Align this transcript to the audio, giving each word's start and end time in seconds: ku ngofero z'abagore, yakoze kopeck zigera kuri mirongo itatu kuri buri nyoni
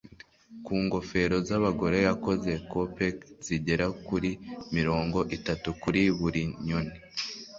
ku 0.65 0.73
ngofero 0.83 1.37
z'abagore, 1.47 1.97
yakoze 2.07 2.51
kopeck 2.71 3.17
zigera 3.45 3.85
kuri 4.07 4.29
mirongo 4.75 5.19
itatu 5.37 5.69
kuri 5.81 6.01
buri 6.19 6.41
nyoni 6.65 6.95